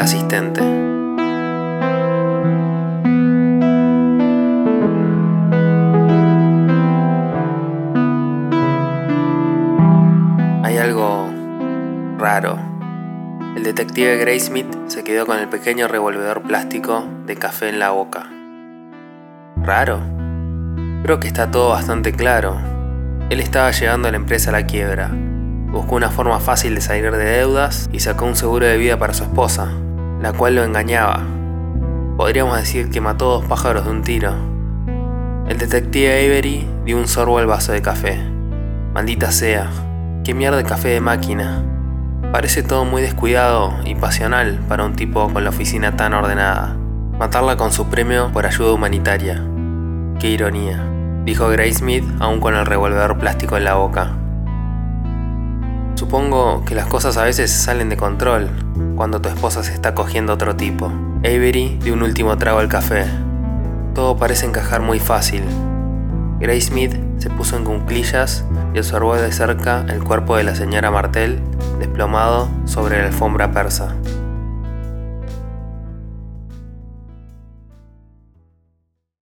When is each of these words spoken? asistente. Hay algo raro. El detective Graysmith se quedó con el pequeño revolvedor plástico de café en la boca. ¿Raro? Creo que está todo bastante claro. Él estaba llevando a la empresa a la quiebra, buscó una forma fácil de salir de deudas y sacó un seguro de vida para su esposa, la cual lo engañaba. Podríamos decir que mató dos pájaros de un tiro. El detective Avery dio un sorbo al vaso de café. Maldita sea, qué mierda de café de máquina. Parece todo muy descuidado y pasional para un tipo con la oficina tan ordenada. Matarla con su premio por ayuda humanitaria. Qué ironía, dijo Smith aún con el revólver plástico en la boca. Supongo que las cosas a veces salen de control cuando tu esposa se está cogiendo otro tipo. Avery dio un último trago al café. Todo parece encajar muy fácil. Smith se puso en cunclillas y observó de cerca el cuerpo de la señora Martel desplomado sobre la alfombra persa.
asistente. 0.00 0.60
Hay 10.62 10.76
algo 10.76 11.28
raro. 12.18 12.58
El 13.56 13.64
detective 13.64 14.18
Graysmith 14.18 14.66
se 14.86 15.02
quedó 15.02 15.26
con 15.26 15.38
el 15.38 15.48
pequeño 15.48 15.88
revolvedor 15.88 16.42
plástico 16.42 17.04
de 17.26 17.36
café 17.36 17.68
en 17.68 17.78
la 17.78 17.90
boca. 17.90 18.26
¿Raro? 19.62 20.00
Creo 21.02 21.20
que 21.20 21.26
está 21.26 21.50
todo 21.50 21.70
bastante 21.70 22.12
claro. 22.12 22.56
Él 23.30 23.40
estaba 23.40 23.70
llevando 23.70 24.08
a 24.08 24.10
la 24.10 24.16
empresa 24.16 24.50
a 24.50 24.52
la 24.52 24.66
quiebra, 24.66 25.10
buscó 25.70 25.96
una 25.96 26.10
forma 26.10 26.40
fácil 26.40 26.74
de 26.74 26.80
salir 26.80 27.10
de 27.10 27.24
deudas 27.24 27.88
y 27.92 28.00
sacó 28.00 28.24
un 28.24 28.36
seguro 28.36 28.66
de 28.66 28.78
vida 28.78 28.98
para 28.98 29.12
su 29.12 29.24
esposa, 29.24 29.70
la 30.20 30.32
cual 30.32 30.56
lo 30.56 30.64
engañaba. 30.64 31.22
Podríamos 32.16 32.56
decir 32.56 32.90
que 32.90 33.00
mató 33.00 33.30
dos 33.30 33.44
pájaros 33.44 33.84
de 33.84 33.90
un 33.90 34.02
tiro. 34.02 34.32
El 35.48 35.58
detective 35.58 36.26
Avery 36.26 36.68
dio 36.84 36.98
un 36.98 37.06
sorbo 37.06 37.38
al 37.38 37.46
vaso 37.46 37.72
de 37.72 37.80
café. 37.80 38.18
Maldita 38.92 39.30
sea, 39.30 39.70
qué 40.24 40.34
mierda 40.34 40.56
de 40.56 40.64
café 40.64 40.88
de 40.88 41.00
máquina. 41.00 41.62
Parece 42.32 42.62
todo 42.62 42.84
muy 42.84 43.00
descuidado 43.00 43.72
y 43.84 43.94
pasional 43.94 44.58
para 44.68 44.84
un 44.84 44.94
tipo 44.94 45.32
con 45.32 45.44
la 45.44 45.50
oficina 45.50 45.96
tan 45.96 46.12
ordenada. 46.12 46.76
Matarla 47.18 47.56
con 47.56 47.72
su 47.72 47.86
premio 47.86 48.30
por 48.32 48.44
ayuda 48.44 48.72
humanitaria. 48.72 49.42
Qué 50.18 50.28
ironía, 50.28 50.84
dijo 51.24 51.48
Smith 51.72 52.04
aún 52.18 52.40
con 52.40 52.54
el 52.54 52.66
revólver 52.66 53.16
plástico 53.18 53.56
en 53.56 53.64
la 53.64 53.74
boca. 53.74 54.16
Supongo 55.94 56.64
que 56.64 56.74
las 56.74 56.86
cosas 56.86 57.16
a 57.16 57.24
veces 57.24 57.50
salen 57.50 57.88
de 57.88 57.96
control 57.96 58.50
cuando 58.98 59.20
tu 59.20 59.28
esposa 59.28 59.62
se 59.62 59.72
está 59.72 59.94
cogiendo 59.94 60.32
otro 60.32 60.56
tipo. 60.56 60.92
Avery 61.18 61.78
dio 61.84 61.94
un 61.94 62.02
último 62.02 62.36
trago 62.36 62.58
al 62.58 62.68
café. 62.68 63.06
Todo 63.94 64.16
parece 64.16 64.44
encajar 64.44 64.82
muy 64.82 64.98
fácil. 64.98 65.44
Smith 66.60 66.96
se 67.18 67.30
puso 67.30 67.56
en 67.56 67.64
cunclillas 67.64 68.44
y 68.74 68.78
observó 68.80 69.14
de 69.14 69.30
cerca 69.30 69.86
el 69.88 70.02
cuerpo 70.02 70.36
de 70.36 70.42
la 70.42 70.56
señora 70.56 70.90
Martel 70.90 71.40
desplomado 71.78 72.48
sobre 72.64 73.00
la 73.00 73.06
alfombra 73.06 73.52
persa. 73.52 73.94